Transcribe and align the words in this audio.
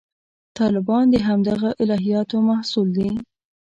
طالبان 0.57 1.05
د 1.13 1.15
همدغه 1.27 1.69
الهیاتو 1.81 2.37
محصول 2.49 2.87
دي. 2.97 3.09